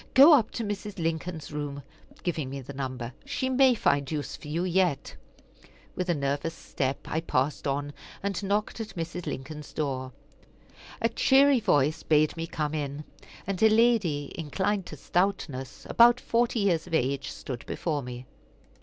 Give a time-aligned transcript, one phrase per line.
[0.15, 0.97] "Go up to Mrs.
[0.97, 1.83] Lincoln's room"
[2.23, 5.15] giving me the number "she may find use for you yet."
[5.95, 7.93] With a nervous step I passed on,
[8.23, 9.27] and knocked at Mrs.
[9.27, 10.11] Lincoln's door.
[11.03, 13.03] A cheery voice bade me come in,
[13.45, 18.25] and a lady, inclined to stoutness, about forty years of age, stood before me.